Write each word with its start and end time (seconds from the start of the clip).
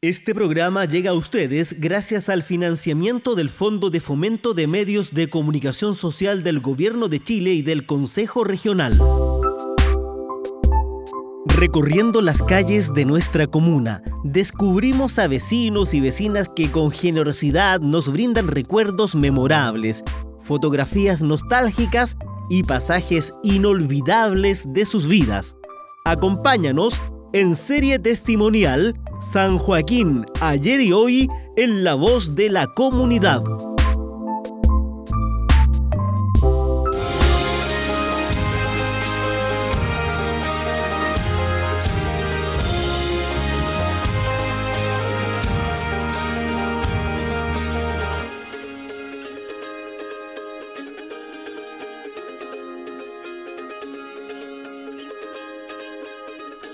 Este 0.00 0.32
programa 0.32 0.84
llega 0.84 1.10
a 1.10 1.14
ustedes 1.14 1.80
gracias 1.80 2.28
al 2.28 2.44
financiamiento 2.44 3.34
del 3.34 3.50
Fondo 3.50 3.90
de 3.90 3.98
Fomento 3.98 4.54
de 4.54 4.68
Medios 4.68 5.12
de 5.12 5.28
Comunicación 5.28 5.96
Social 5.96 6.44
del 6.44 6.60
Gobierno 6.60 7.08
de 7.08 7.18
Chile 7.18 7.52
y 7.54 7.62
del 7.62 7.84
Consejo 7.84 8.44
Regional. 8.44 8.96
Recorriendo 11.46 12.22
las 12.22 12.44
calles 12.44 12.94
de 12.94 13.06
nuestra 13.06 13.48
comuna, 13.48 14.04
descubrimos 14.22 15.18
a 15.18 15.26
vecinos 15.26 15.92
y 15.94 16.00
vecinas 16.00 16.48
que 16.54 16.70
con 16.70 16.92
generosidad 16.92 17.80
nos 17.80 18.12
brindan 18.12 18.46
recuerdos 18.46 19.16
memorables, 19.16 20.04
fotografías 20.42 21.24
nostálgicas 21.24 22.16
y 22.48 22.62
pasajes 22.62 23.34
inolvidables 23.42 24.64
de 24.72 24.86
sus 24.86 25.08
vidas. 25.08 25.56
Acompáñanos 26.04 27.02
en 27.32 27.56
serie 27.56 27.98
testimonial 27.98 28.94
San 29.20 29.58
Joaquín, 29.58 30.26
ayer 30.40 30.80
y 30.80 30.92
hoy 30.92 31.28
en 31.56 31.82
la 31.82 31.94
voz 31.94 32.36
de 32.36 32.50
la 32.50 32.68
comunidad. 32.68 33.42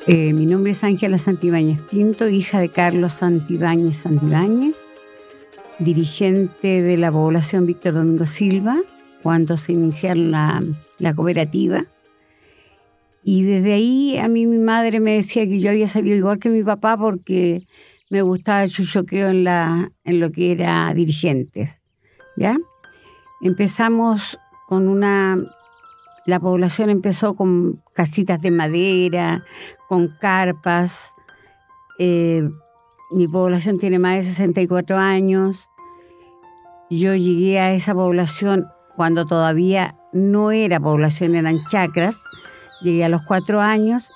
Eh, 0.07 0.35
mi 0.35 0.45
nombre 0.45 0.73
es 0.73 0.85
Ángela 0.85 1.17
Santibáñez 1.17 1.81
Pinto, 1.81 2.29
hija 2.29 2.61
de 2.61 2.69
Carlos 2.69 3.15
Santibáñez 3.15 3.97
Santibáñez, 3.97 4.77
dirigente 5.79 6.83
de 6.83 6.99
la 6.99 7.11
población 7.11 7.65
Víctor 7.65 7.95
Domingo 7.95 8.27
Silva, 8.27 8.77
cuando 9.23 9.57
se 9.57 9.73
inició 9.73 10.15
la, 10.15 10.63
la 10.99 11.15
cooperativa. 11.15 11.87
Y 13.23 13.45
desde 13.45 13.73
ahí 13.73 14.19
a 14.19 14.29
mí 14.29 14.45
mi 14.45 14.59
madre 14.59 15.01
me 15.01 15.15
decía 15.15 15.47
que 15.47 15.59
yo 15.59 15.71
había 15.71 15.87
salido 15.87 16.15
igual 16.15 16.39
que 16.39 16.51
mi 16.51 16.63
papá 16.63 16.99
porque 16.99 17.67
me 18.11 18.21
gustaba 18.21 18.65
el 18.65 18.71
chuchoqueo 18.71 19.29
en, 19.29 19.45
la, 19.45 19.91
en 20.05 20.21
lo 20.21 20.31
que 20.33 20.53
era 20.53 20.93
dirigente. 20.93 21.79
¿ya? 22.37 22.59
Empezamos 23.41 24.39
con 24.69 24.87
una 24.87 25.39
la 26.27 26.41
población 26.41 26.91
empezó 26.91 27.35
con 27.35 27.83
casitas 27.93 28.41
de 28.41 28.51
madera, 28.51 29.45
con 29.89 30.09
carpas. 30.09 31.13
Eh, 31.99 32.49
mi 33.11 33.29
población 33.29 33.79
tiene 33.79 33.99
más 33.99 34.17
de 34.19 34.25
64 34.25 34.97
años. 34.97 35.69
Yo 36.91 37.15
llegué 37.15 37.59
a 37.59 37.73
esa 37.73 37.95
población 37.95 38.67
cuando 38.97 39.27
todavía 39.27 39.95
no 40.13 40.51
era 40.51 40.81
población, 40.81 41.35
eran 41.35 41.65
chacras. 41.67 42.17
Llegué 42.83 43.05
a 43.05 43.09
los 43.09 43.23
cuatro 43.23 43.61
años 43.61 44.11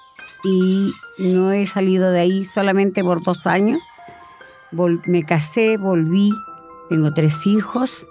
y 0.45 0.93
no 1.19 1.53
he 1.53 1.67
salido 1.67 2.11
de 2.11 2.21
ahí 2.21 2.45
solamente 2.45 3.03
por 3.03 3.23
dos 3.23 3.47
años. 3.47 3.81
me 5.07 5.23
casé, 5.25 5.77
volví, 5.77 6.33
tengo 6.89 7.13
tres 7.13 7.47
hijos 7.47 8.07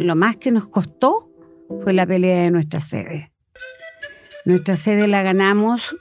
lo 0.00 0.16
más 0.16 0.36
que 0.36 0.50
nos 0.50 0.68
costó 0.68 1.29
fue 1.82 1.92
la 1.92 2.06
pelea 2.06 2.42
de 2.42 2.50
nuestra 2.50 2.80
sede. 2.80 3.32
Nuestra 4.44 4.76
sede 4.76 5.06
la 5.06 5.22
ganamos 5.22 5.96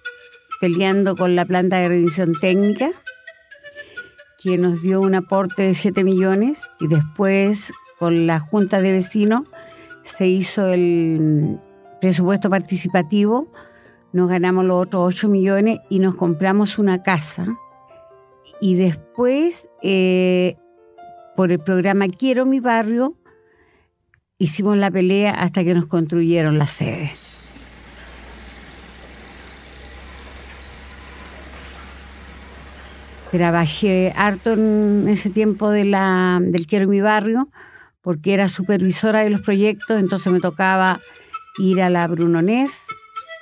peleando 0.59 1.15
con 1.15 1.35
la 1.35 1.45
planta 1.45 1.77
de 1.77 1.87
revisión 1.87 2.33
técnica, 2.39 2.91
que 4.41 4.57
nos 4.57 4.81
dio 4.81 5.01
un 5.01 5.15
aporte 5.15 5.63
de 5.63 5.73
7 5.73 6.03
millones, 6.03 6.59
y 6.79 6.87
después 6.87 7.71
con 7.97 8.27
la 8.27 8.39
Junta 8.39 8.81
de 8.81 8.91
Vecinos 8.91 9.43
se 10.03 10.27
hizo 10.27 10.67
el 10.67 11.59
presupuesto 12.01 12.49
participativo, 12.49 13.51
nos 14.11 14.29
ganamos 14.29 14.65
los 14.65 14.87
otros 14.87 15.15
8 15.15 15.29
millones 15.29 15.79
y 15.89 15.99
nos 15.99 16.15
compramos 16.15 16.79
una 16.79 17.03
casa. 17.03 17.45
Y 18.61 18.75
después, 18.75 19.67
eh, 19.83 20.57
por 21.35 21.51
el 21.51 21.59
programa 21.59 22.07
Quiero 22.07 22.45
mi 22.45 22.59
barrio, 22.59 23.15
hicimos 24.39 24.77
la 24.77 24.89
pelea 24.89 25.31
hasta 25.31 25.63
que 25.63 25.73
nos 25.75 25.87
construyeron 25.87 26.57
la 26.57 26.65
sede. 26.65 27.11
Trabajé 33.31 34.11
harto 34.15 34.53
en 34.53 35.07
ese 35.07 35.29
tiempo 35.29 35.69
de 35.69 35.85
la, 35.85 36.39
del 36.41 36.65
Quiero 36.65 36.87
mi 36.87 36.99
barrio 36.99 37.47
porque 38.01 38.33
era 38.33 38.47
supervisora 38.47 39.19
de 39.19 39.29
los 39.29 39.41
proyectos, 39.41 39.99
entonces 39.99 40.33
me 40.33 40.39
tocaba 40.39 40.99
ir 41.59 41.81
a 41.81 41.91
la 41.91 42.07
Bruno 42.07 42.41
Neff, 42.41 42.71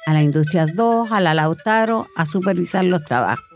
a 0.07 0.13
la 0.13 0.21
Industrias 0.21 0.75
2, 0.75 1.11
a 1.11 1.21
la 1.21 1.33
Lautaro, 1.33 2.07
a 2.17 2.25
supervisar 2.25 2.83
los 2.83 3.05
trabajos. 3.05 3.46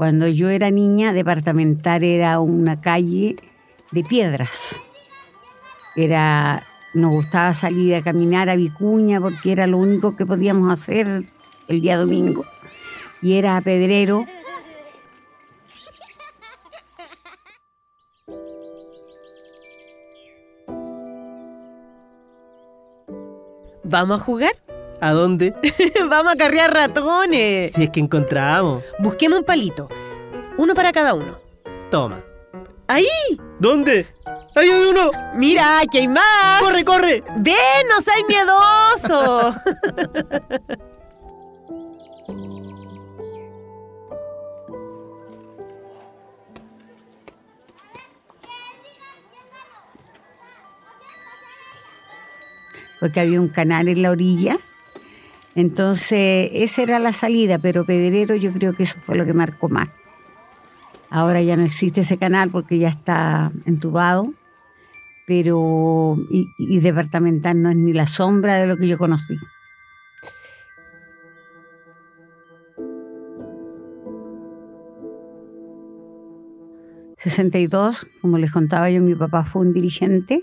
Cuando 0.00 0.28
yo 0.28 0.48
era 0.48 0.70
niña, 0.70 1.12
departamental 1.12 2.02
era 2.04 2.40
una 2.40 2.80
calle 2.80 3.36
de 3.90 4.02
piedras. 4.02 4.48
Era, 5.94 6.66
nos 6.94 7.10
gustaba 7.10 7.52
salir 7.52 7.94
a 7.94 8.02
caminar 8.02 8.48
a 8.48 8.56
Vicuña 8.56 9.20
porque 9.20 9.52
era 9.52 9.66
lo 9.66 9.76
único 9.76 10.16
que 10.16 10.24
podíamos 10.24 10.72
hacer 10.72 11.24
el 11.68 11.80
día 11.82 11.98
domingo. 11.98 12.46
Y 13.20 13.34
era 13.34 13.60
pedrero. 13.60 14.24
¿Vamos 23.84 24.22
a 24.22 24.24
jugar? 24.24 24.69
¿A 25.00 25.12
dónde? 25.12 25.54
Vamos 26.10 26.34
a 26.34 26.36
carrear 26.36 26.72
ratones. 26.72 27.72
Si 27.72 27.84
es 27.84 27.90
que 27.90 28.00
encontramos. 28.00 28.84
Busquemos 28.98 29.38
un 29.38 29.44
palito. 29.44 29.88
Uno 30.58 30.74
para 30.74 30.92
cada 30.92 31.14
uno. 31.14 31.38
Toma. 31.90 32.22
¡Ahí! 32.86 33.06
¿Dónde? 33.58 34.06
¡Ahí 34.54 34.68
hay 34.68 34.90
uno! 34.90 35.10
¡Mira, 35.36 35.80
que 35.90 35.98
hay 36.00 36.08
más! 36.08 36.60
¡Corre, 36.60 36.84
corre! 36.84 37.22
¡Ven, 37.36 37.56
no 37.88 38.00
seas 38.02 38.22
miedoso! 38.28 39.54
Porque 53.00 53.20
había 53.20 53.40
un 53.40 53.48
canal 53.48 53.88
en 53.88 54.02
la 54.02 54.10
orilla 54.10 54.58
entonces, 55.60 56.50
esa 56.54 56.82
era 56.82 56.98
la 56.98 57.12
salida, 57.12 57.58
pero 57.58 57.84
Pedrero 57.84 58.34
yo 58.34 58.50
creo 58.50 58.72
que 58.72 58.84
eso 58.84 58.96
fue 59.04 59.16
lo 59.16 59.26
que 59.26 59.34
marcó 59.34 59.68
más. 59.68 59.90
Ahora 61.10 61.42
ya 61.42 61.56
no 61.56 61.64
existe 61.64 62.00
ese 62.00 62.16
canal 62.16 62.50
porque 62.50 62.78
ya 62.78 62.88
está 62.88 63.52
entubado, 63.66 64.32
pero 65.26 66.16
y, 66.30 66.80
departamental 66.80 67.60
no 67.60 67.70
es 67.70 67.76
ni 67.76 67.92
la 67.92 68.06
sombra 68.06 68.56
de 68.56 68.66
lo 68.66 68.76
que 68.76 68.88
yo 68.88 68.98
conocí. 68.98 69.36
...62, 77.22 77.98
como 78.22 78.38
les 78.38 78.50
contaba 78.50 78.90
yo, 78.90 79.02
mi 79.02 79.14
papá 79.14 79.44
fue 79.44 79.60
un 79.60 79.74
dirigente. 79.74 80.42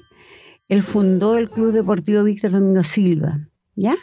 Él 0.69 0.84
fundó 0.84 1.35
el 1.35 1.49
Club 1.49 1.72
Deportivo 1.72 2.23
Víctor 2.23 2.51
Domingo 2.51 2.84
Silva, 2.84 3.39
¿ya? 3.75 3.96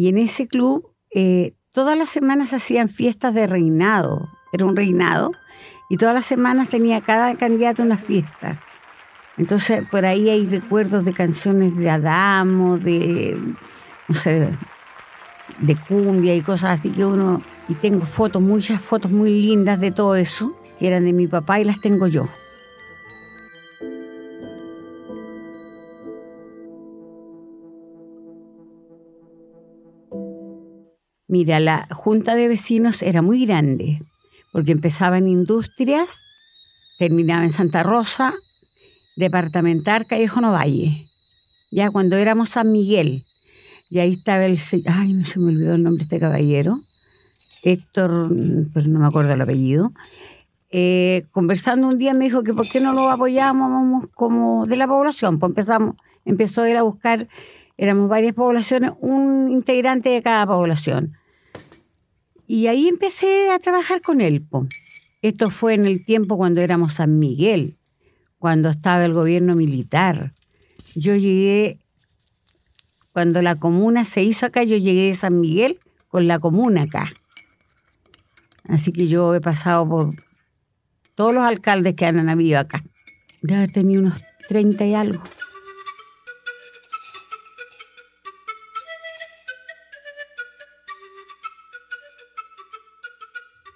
Y 0.00 0.08
en 0.08 0.16
ese 0.16 0.48
club 0.48 0.94
eh, 1.14 1.52
todas 1.72 1.98
las 1.98 2.08
semanas 2.08 2.54
hacían 2.54 2.88
fiestas 2.88 3.34
de 3.34 3.46
reinado, 3.46 4.30
era 4.50 4.64
un 4.64 4.74
reinado, 4.74 5.30
y 5.90 5.98
todas 5.98 6.14
las 6.14 6.24
semanas 6.24 6.70
tenía 6.70 7.02
cada 7.02 7.34
candidato 7.34 7.82
una 7.82 7.98
fiesta. 7.98 8.58
Entonces 9.36 9.86
por 9.90 10.06
ahí 10.06 10.30
hay 10.30 10.46
recuerdos 10.46 11.04
de 11.04 11.12
canciones 11.12 11.76
de 11.76 11.90
Adamo, 11.90 12.78
de, 12.78 13.38
no 14.08 14.14
sé, 14.14 14.48
de 15.58 15.76
cumbia 15.76 16.34
y 16.34 16.40
cosas 16.40 16.80
así 16.80 16.88
que 16.88 17.04
uno, 17.04 17.42
y 17.68 17.74
tengo 17.74 18.06
fotos, 18.06 18.40
muchas 18.40 18.80
fotos 18.80 19.10
muy 19.10 19.42
lindas 19.42 19.78
de 19.80 19.90
todo 19.90 20.16
eso, 20.16 20.56
que 20.78 20.86
eran 20.86 21.04
de 21.04 21.12
mi 21.12 21.26
papá 21.26 21.60
y 21.60 21.64
las 21.64 21.78
tengo 21.78 22.06
yo. 22.06 22.26
Mira, 31.30 31.60
la 31.60 31.86
junta 31.92 32.34
de 32.34 32.48
vecinos 32.48 33.02
era 33.02 33.22
muy 33.22 33.46
grande, 33.46 34.02
porque 34.50 34.72
empezaba 34.72 35.16
en 35.16 35.28
industrias, 35.28 36.08
terminaba 36.98 37.44
en 37.44 37.52
Santa 37.52 37.84
Rosa, 37.84 38.34
departamental 39.14 40.06
Callejo 40.06 40.40
Valle. 40.40 41.06
ya 41.70 41.88
cuando 41.92 42.16
éramos 42.16 42.50
San 42.50 42.72
Miguel. 42.72 43.22
Y 43.88 44.00
ahí 44.00 44.10
estaba 44.10 44.44
el... 44.44 44.58
Ay, 44.86 45.12
no 45.12 45.24
se 45.24 45.38
me 45.38 45.52
olvidó 45.52 45.76
el 45.76 45.84
nombre 45.84 46.00
de 46.00 46.02
este 46.06 46.18
caballero. 46.18 46.80
Héctor, 47.62 48.34
pero 48.74 48.88
no 48.88 48.98
me 48.98 49.06
acuerdo 49.06 49.32
el 49.32 49.40
apellido. 49.40 49.92
Eh, 50.72 51.26
conversando 51.30 51.86
un 51.86 51.98
día 51.98 52.12
me 52.12 52.24
dijo 52.24 52.42
que 52.42 52.54
por 52.54 52.68
qué 52.68 52.80
no 52.80 52.92
lo 52.92 53.08
apoyábamos 53.08 54.08
como 54.16 54.66
de 54.66 54.76
la 54.76 54.88
población. 54.88 55.38
Pues 55.38 55.50
empezamos, 55.50 55.94
empezó 56.24 56.62
a 56.62 56.70
ir 56.70 56.76
a 56.76 56.82
buscar, 56.82 57.28
éramos 57.76 58.08
varias 58.08 58.34
poblaciones, 58.34 58.94
un 58.98 59.52
integrante 59.52 60.08
de 60.08 60.22
cada 60.22 60.44
población. 60.44 61.19
Y 62.52 62.66
ahí 62.66 62.88
empecé 62.88 63.52
a 63.52 63.60
trabajar 63.60 64.02
con 64.02 64.20
él. 64.20 64.42
po. 64.42 64.66
Esto 65.22 65.50
fue 65.50 65.74
en 65.74 65.86
el 65.86 66.04
tiempo 66.04 66.36
cuando 66.36 66.60
éramos 66.60 66.94
San 66.94 67.20
Miguel, 67.20 67.78
cuando 68.40 68.70
estaba 68.70 69.04
el 69.04 69.12
gobierno 69.12 69.54
militar. 69.54 70.34
Yo 70.96 71.14
llegué, 71.14 71.78
cuando 73.12 73.40
la 73.40 73.54
comuna 73.54 74.04
se 74.04 74.24
hizo 74.24 74.46
acá, 74.46 74.64
yo 74.64 74.76
llegué 74.76 75.10
de 75.10 75.16
San 75.16 75.40
Miguel 75.40 75.78
con 76.08 76.26
la 76.26 76.40
comuna 76.40 76.82
acá. 76.82 77.12
Así 78.64 78.90
que 78.90 79.06
yo 79.06 79.32
he 79.36 79.40
pasado 79.40 79.88
por 79.88 80.16
todos 81.14 81.32
los 81.32 81.44
alcaldes 81.44 81.94
que 81.94 82.04
han 82.04 82.28
habido 82.28 82.58
acá. 82.58 82.82
De 83.42 83.54
haber 83.54 83.70
tenido 83.70 84.02
unos 84.02 84.20
30 84.48 84.86
y 84.86 84.94
algo. 84.94 85.22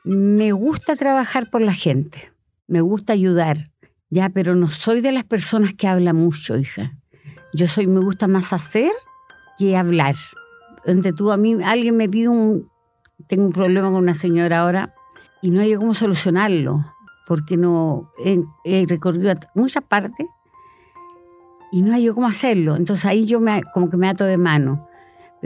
Me 0.04 0.52
gusta 0.52 0.96
trabajar 0.96 1.48
por 1.48 1.62
la 1.62 1.72
gente, 1.72 2.30
me 2.66 2.82
gusta 2.82 3.14
ayudar, 3.14 3.56
ya, 4.10 4.28
pero 4.28 4.54
no 4.54 4.68
soy 4.68 5.00
de 5.00 5.12
las 5.12 5.24
personas 5.24 5.72
que 5.72 5.88
habla 5.88 6.12
mucho, 6.12 6.58
hija. 6.58 6.92
Yo 7.54 7.66
soy, 7.68 7.86
me 7.86 8.00
gusta 8.00 8.28
más 8.28 8.52
hacer 8.52 8.90
que 9.58 9.78
hablar. 9.78 10.14
A 10.86 11.36
mí, 11.38 11.56
alguien 11.64 11.96
me 11.96 12.06
pide 12.06 12.28
un, 12.28 12.68
tengo 13.28 13.46
un 13.46 13.52
problema 13.52 13.88
con 13.88 13.96
una 13.96 14.12
señora 14.12 14.60
ahora 14.60 14.94
y 15.40 15.50
no 15.50 15.62
hay 15.62 15.74
cómo 15.74 15.94
solucionarlo, 15.94 16.84
porque 17.26 17.56
no 17.56 18.12
he, 18.22 18.86
recorrido 18.86 19.32
muchas 19.54 19.84
partes 19.84 20.26
y 21.72 21.80
no 21.80 21.94
hay 21.94 22.08
cómo 22.08 22.26
hacerlo. 22.26 22.76
Entonces 22.76 23.06
ahí 23.06 23.24
yo 23.24 23.40
me, 23.40 23.62
como 23.72 23.88
que 23.88 23.96
me 23.96 24.10
ato 24.10 24.24
de 24.24 24.36
mano. 24.36 24.86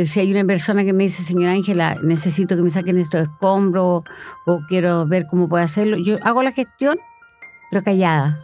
Si 0.07 0.21
hay 0.21 0.31
una 0.31 0.45
persona 0.45 0.85
que 0.85 0.93
me 0.93 1.05
dice, 1.05 1.25
señora 1.25 1.53
Ángela, 1.53 1.97
necesito 2.03 2.55
que 2.55 2.63
me 2.63 2.71
saquen 2.71 2.99
estos 2.99 3.23
escombros 3.23 4.05
o 4.47 4.61
quiero 4.69 5.05
ver 5.07 5.27
cómo 5.27 5.49
puedo 5.49 5.65
hacerlo, 5.65 5.97
yo 5.97 6.19
hago 6.23 6.45
la 6.45 6.53
gestión, 6.53 6.99
pero 7.69 7.83
callada. 7.83 8.39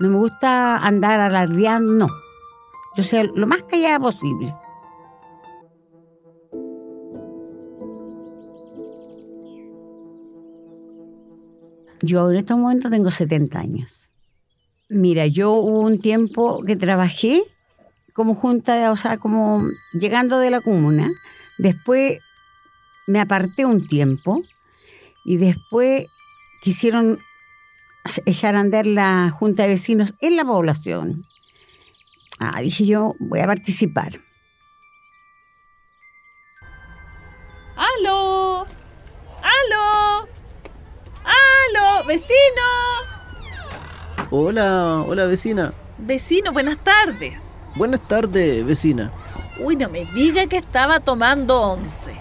No 0.00 0.10
me 0.10 0.18
gusta 0.18 0.76
andar 0.76 1.20
alardeando, 1.20 1.92
no. 1.92 2.08
Yo 2.94 3.02
sea 3.02 3.24
lo 3.24 3.46
más 3.46 3.62
callada 3.62 3.98
posible. 3.98 4.54
Yo 12.02 12.30
en 12.30 12.36
estos 12.36 12.58
momentos 12.58 12.90
tengo 12.90 13.10
70 13.10 13.58
años. 13.58 14.10
Mira, 14.90 15.26
yo 15.26 15.52
hubo 15.52 15.80
un 15.80 16.00
tiempo 16.00 16.62
que 16.66 16.76
trabajé 16.76 17.42
como 18.14 18.34
junta, 18.34 18.74
de- 18.76 18.88
o 18.88 18.96
sea, 18.96 19.18
como 19.18 19.68
llegando 19.92 20.38
de 20.38 20.50
la 20.50 20.60
comuna. 20.62 21.10
Después 21.58 22.18
me 23.06 23.20
aparté 23.20 23.66
un 23.66 23.86
tiempo 23.86 24.42
y 25.24 25.36
después 25.36 26.06
quisieron 26.62 27.18
echar 28.26 28.56
a 28.56 28.60
andar 28.60 28.86
la 28.86 29.30
junta 29.30 29.64
de 29.64 29.70
vecinos 29.70 30.14
en 30.20 30.36
la 30.36 30.44
población. 30.44 31.24
Ah, 32.38 32.60
dije 32.60 32.86
yo, 32.86 33.14
voy 33.18 33.40
a 33.40 33.46
participar. 33.46 34.18
¡Aló! 37.76 38.66
¡Aló! 39.42 40.28
¡Aló! 41.24 42.06
¡Vecino! 42.06 42.62
Hola, 44.30 45.02
hola 45.06 45.26
vecina. 45.26 45.72
Vecino, 45.98 46.52
buenas 46.52 46.76
tardes. 46.78 47.43
Buenas 47.76 48.00
tardes, 48.06 48.64
vecina. 48.64 49.10
Uy, 49.58 49.74
no 49.74 49.88
me 49.88 50.04
diga 50.04 50.46
que 50.46 50.56
estaba 50.56 51.00
tomando 51.00 51.60
once. 51.60 52.12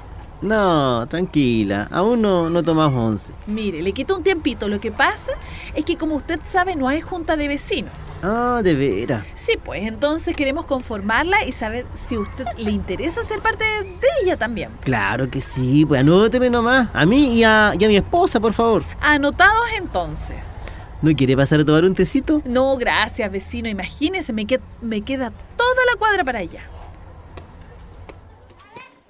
No, 0.41 1.05
tranquila, 1.07 1.87
aún 1.91 2.21
no, 2.21 2.49
no 2.49 2.63
tomamos 2.63 3.11
once. 3.11 3.31
Mire, 3.45 3.81
le 3.81 3.93
quito 3.93 4.17
un 4.17 4.23
tiempito. 4.23 4.67
Lo 4.67 4.81
que 4.81 4.91
pasa 4.91 5.31
es 5.75 5.85
que 5.85 5.95
como 5.95 6.15
usted 6.15 6.39
sabe, 6.43 6.75
no 6.75 6.89
hay 6.89 7.01
junta 7.01 7.37
de 7.37 7.47
vecinos. 7.47 7.93
Ah, 8.23 8.61
de 8.63 8.73
veras. 8.73 9.25
Sí, 9.35 9.53
pues 9.63 9.87
entonces 9.87 10.35
queremos 10.35 10.65
conformarla 10.65 11.45
y 11.45 11.51
saber 11.51 11.85
si 11.93 12.15
a 12.15 12.21
usted 12.21 12.45
le 12.57 12.71
interesa 12.71 13.23
ser 13.23 13.41
parte 13.41 13.63
de, 13.63 13.97
ella 14.23 14.37
también. 14.37 14.71
Claro 14.83 15.29
que 15.29 15.39
sí, 15.39 15.85
pues 15.85 16.01
anóteme 16.01 16.49
nomás. 16.49 16.89
A 16.93 17.05
mí 17.05 17.37
y 17.37 17.43
a, 17.43 17.73
y 17.77 17.85
a 17.85 17.87
mi 17.87 17.95
esposa, 17.95 18.39
por 18.39 18.53
favor. 18.53 18.83
Anotados 19.01 19.67
entonces. 19.77 20.55
¿No 21.03 21.13
quiere 21.15 21.35
pasar 21.35 21.59
a 21.59 21.65
tomar 21.65 21.83
un 21.83 21.93
tecito? 21.93 22.41
No, 22.45 22.77
gracias, 22.77 23.29
vecino. 23.31 23.67
Imagínese, 23.67 24.31
me, 24.33 24.47
que- 24.47 24.59
me 24.81 25.01
queda 25.01 25.31
toda 25.57 25.81
la 25.91 25.99
cuadra 25.99 26.23
para 26.23 26.39
allá. 26.39 26.61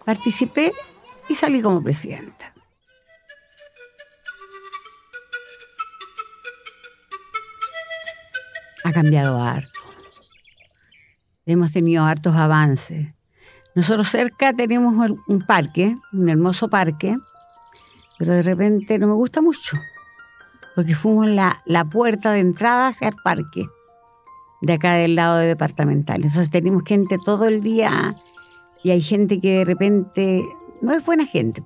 Participé 0.03 0.73
y 1.29 1.35
salí 1.35 1.61
como 1.61 1.81
presidenta. 1.83 2.51
Ha 8.83 8.91
cambiado 8.91 9.41
harto. 9.41 9.79
Hemos 11.45 11.71
tenido 11.71 12.03
hartos 12.05 12.35
avances. 12.35 13.07
Nosotros 13.75 14.09
cerca 14.09 14.53
tenemos 14.53 14.93
un 15.27 15.41
parque, 15.45 15.97
un 16.11 16.29
hermoso 16.29 16.69
parque, 16.69 17.15
pero 18.19 18.33
de 18.33 18.41
repente 18.41 18.99
no 18.99 19.07
me 19.07 19.13
gusta 19.13 19.41
mucho, 19.41 19.77
porque 20.75 20.95
fuimos 20.95 21.27
la, 21.27 21.61
la 21.65 21.85
puerta 21.85 22.31
de 22.31 22.39
entrada 22.39 22.87
hacia 22.87 23.09
el 23.09 23.15
parque, 23.23 23.67
de 24.61 24.73
acá 24.73 24.93
del 24.93 25.15
lado 25.15 25.37
de 25.37 25.47
departamental. 25.47 26.17
Entonces 26.23 26.49
tenemos 26.49 26.83
gente 26.85 27.17
todo 27.23 27.45
el 27.45 27.61
día 27.61 28.15
y 28.83 28.91
hay 28.91 29.01
gente 29.01 29.39
que 29.39 29.59
de 29.59 29.65
repente 29.65 30.43
no 30.81 30.93
es 30.93 31.05
buena 31.05 31.25
gente. 31.25 31.63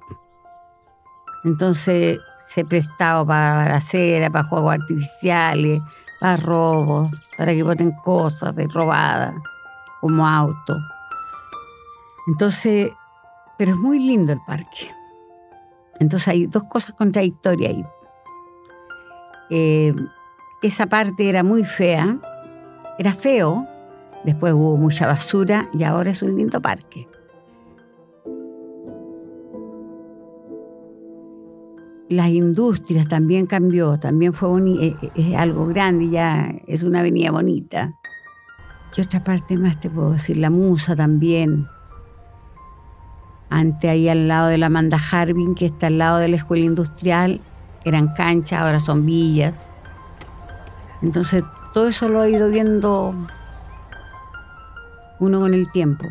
Entonces 1.44 2.20
se 2.48 2.62
ha 2.62 2.66
prestado 2.66 3.26
para 3.26 3.56
balacera, 3.56 4.30
para 4.30 4.44
juegos 4.46 4.74
artificiales, 4.76 5.82
para 6.20 6.38
robos, 6.38 7.12
para 7.38 7.54
que 7.54 7.64
boten 7.64 7.92
cosas 8.04 8.56
de 8.56 8.68
robadas, 8.68 9.36
como 10.02 10.28
autos. 10.28 10.82
Entonces, 12.28 12.92
pero 13.58 13.72
es 13.72 13.78
muy 13.78 14.00
lindo 14.00 14.34
el 14.34 14.42
parque. 14.46 14.92
Entonces 16.00 16.28
hay 16.28 16.46
dos 16.46 16.64
cosas 16.66 16.94
contradictorias 16.94 17.74
ahí. 17.74 17.86
Eh, 19.50 19.94
esa 20.62 20.88
parte 20.88 21.30
era 21.30 21.44
muy 21.44 21.64
fea, 21.64 22.18
era 23.00 23.14
feo, 23.14 23.68
después 24.24 24.54
hubo 24.54 24.76
mucha 24.78 25.08
basura 25.08 25.70
y 25.74 25.84
ahora 25.84 26.12
es 26.12 26.22
un 26.22 26.36
lindo 26.36 26.62
parque. 26.62 27.08
Las 32.10 32.30
industrias 32.30 33.08
también 33.10 33.48
cambió, 33.48 34.00
también 34.00 34.34
fue 34.34 34.48
boni- 34.48 34.82
eh, 34.82 34.96
eh, 35.02 35.12
es 35.16 35.36
algo 35.36 35.68
grande, 35.68 36.10
ya 36.10 36.54
es 36.66 36.82
una 36.82 37.02
avenida 37.02 37.32
bonita. 37.32 37.94
¿Qué 38.94 39.02
otra 39.02 39.24
parte 39.24 39.58
más 39.58 39.80
te 39.80 39.90
puedo 39.90 40.14
decir? 40.14 40.38
La 40.38 40.50
Musa 40.50 40.96
también. 40.96 41.68
Antes 43.50 43.90
ahí 43.90 44.08
al 44.08 44.28
lado 44.30 44.48
de 44.48 44.58
la 44.58 44.70
Manda 44.70 44.98
Harbin, 45.12 45.54
que 45.54 45.66
está 45.66 45.88
al 45.88 45.98
lado 45.98 46.18
de 46.18 46.30
la 46.30 46.38
escuela 46.38 46.66
industrial, 46.66 47.42
eran 47.88 48.14
canchas, 48.14 48.62
ahora 48.62 48.80
son 48.80 49.06
villas. 49.06 49.54
Entonces, 51.02 51.44
todo 51.74 51.88
eso 51.88 52.10
lo 52.10 52.22
ha 52.22 52.30
ido 52.30 52.50
viendo 52.50 53.14
uno 55.20 55.40
con 55.40 55.54
el 55.54 55.72
tiempo. 55.72 56.06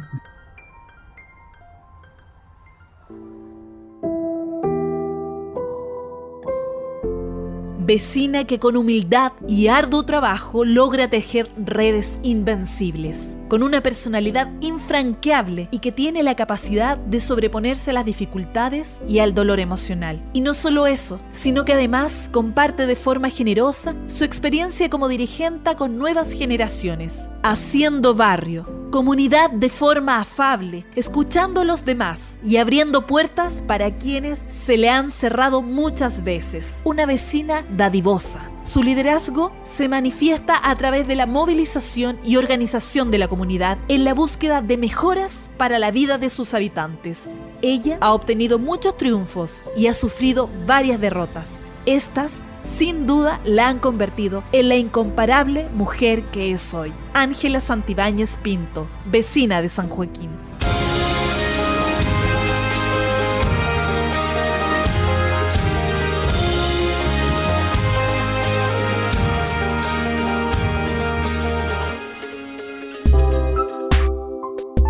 Vecina 7.86 8.48
que 8.48 8.58
con 8.58 8.76
humildad 8.76 9.30
y 9.46 9.68
arduo 9.68 10.02
trabajo 10.02 10.64
logra 10.64 11.08
tejer 11.08 11.48
redes 11.56 12.18
invencibles, 12.24 13.36
con 13.48 13.62
una 13.62 13.80
personalidad 13.80 14.50
infranqueable 14.60 15.68
y 15.70 15.78
que 15.78 15.92
tiene 15.92 16.24
la 16.24 16.34
capacidad 16.34 16.98
de 16.98 17.20
sobreponerse 17.20 17.92
a 17.92 17.94
las 17.94 18.04
dificultades 18.04 18.98
y 19.06 19.20
al 19.20 19.34
dolor 19.34 19.60
emocional. 19.60 20.20
Y 20.32 20.40
no 20.40 20.52
solo 20.52 20.88
eso, 20.88 21.20
sino 21.30 21.64
que 21.64 21.74
además 21.74 22.28
comparte 22.32 22.88
de 22.88 22.96
forma 22.96 23.30
generosa 23.30 23.94
su 24.08 24.24
experiencia 24.24 24.90
como 24.90 25.06
dirigente 25.06 25.76
con 25.76 25.96
nuevas 25.96 26.32
generaciones, 26.32 27.14
haciendo 27.44 28.16
barrio, 28.16 28.66
comunidad 28.90 29.50
de 29.50 29.68
forma 29.68 30.18
afable, 30.18 30.86
escuchando 30.94 31.60
a 31.60 31.64
los 31.64 31.84
demás 31.84 32.38
y 32.44 32.56
abriendo 32.56 33.06
puertas 33.06 33.62
para 33.66 33.96
quienes 33.98 34.42
se 34.48 34.76
le 34.76 34.88
han 34.88 35.10
cerrado 35.10 35.62
muchas 35.62 36.24
veces. 36.24 36.80
Una 36.84 37.06
vecina 37.06 37.64
dadivosa, 37.70 38.50
Su 38.64 38.82
liderazgo 38.82 39.52
se 39.62 39.88
manifiesta 39.88 40.58
a 40.60 40.74
través 40.74 41.06
de 41.06 41.14
la 41.14 41.26
movilización 41.26 42.18
y 42.24 42.36
organización 42.36 43.12
de 43.12 43.18
la 43.18 43.28
comunidad 43.28 43.78
en 43.86 44.02
la 44.02 44.12
búsqueda 44.12 44.60
de 44.60 44.76
mejoras 44.76 45.48
para 45.56 45.78
la 45.78 45.92
vida 45.92 46.18
de 46.18 46.30
sus 46.30 46.52
habitantes. 46.52 47.22
Ella 47.62 47.96
ha 48.00 48.12
obtenido 48.12 48.58
muchos 48.58 48.96
triunfos 48.96 49.64
y 49.76 49.86
ha 49.86 49.94
sufrido 49.94 50.50
varias 50.66 51.00
derrotas. 51.00 51.48
Estas, 51.86 52.32
sin 52.78 53.06
duda, 53.06 53.40
la 53.44 53.68
han 53.68 53.78
convertido 53.78 54.44
en 54.52 54.68
la 54.68 54.76
incomparable 54.76 55.68
mujer 55.74 56.24
que 56.24 56.52
es 56.52 56.74
hoy. 56.74 56.92
Ángela 57.14 57.60
Santibáñez 57.60 58.36
Pinto, 58.36 58.86
vecina 59.06 59.62
de 59.62 59.68
San 59.70 59.88
Joaquín. 59.88 60.30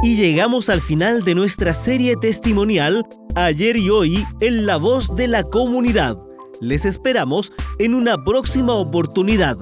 Y 0.03 0.15
llegamos 0.15 0.69
al 0.69 0.81
final 0.81 1.23
de 1.25 1.35
nuestra 1.35 1.75
serie 1.75 2.17
testimonial 2.17 3.05
Ayer 3.35 3.77
y 3.77 3.91
Hoy 3.91 4.25
en 4.41 4.65
la 4.65 4.77
voz 4.77 5.15
de 5.17 5.27
la 5.27 5.43
comunidad. 5.43 6.26
Les 6.61 6.85
esperamos 6.85 7.53
en 7.79 7.95
una 7.95 8.23
próxima 8.25 8.75
oportunidad. 8.75 9.57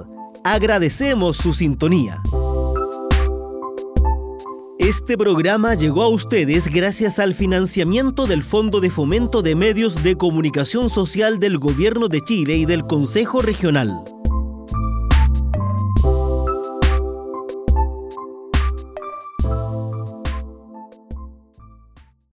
Agradecemos 0.45 1.37
su 1.37 1.53
sintonía. 1.53 2.23
Este 4.79 5.17
programa 5.17 5.75
llegó 5.75 6.03
a 6.03 6.09
ustedes 6.09 6.69
gracias 6.69 7.19
al 7.19 7.35
financiamiento 7.35 8.27
del 8.27 8.43
Fondo 8.43 8.81
de 8.81 8.91
Fomento 8.91 9.41
de 9.43 9.55
Medios 9.55 10.03
de 10.03 10.17
Comunicación 10.17 10.91
Social 10.91 11.41
del 11.41 11.59
Gobierno 11.59 12.09
de 12.09 12.21
Chile 12.21 12.57
y 12.57 12.65
del 12.65 12.85
Consejo 12.85 13.41
Regional. 13.41 14.05